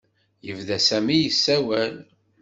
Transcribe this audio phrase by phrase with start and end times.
[0.45, 1.95] Yebda Sami yessawal.